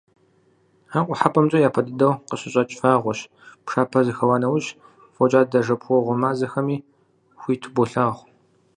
Ар 0.97 1.03
Къухьэпӏэмкӏэ 1.07 1.57
япэ 1.67 1.81
дыдэу 1.85 2.13
къыщыщӏэкӏ 2.29 2.77
вагъуэщ, 2.81 3.19
пшапэ 3.65 3.99
зэхэуа 4.05 4.37
нэужь, 4.41 4.69
фокӏадэ-жэпуэгъуэ 5.15 6.15
мазэхэми 6.21 6.77
хуиту 7.39 7.71
болъагъу. 7.75 8.25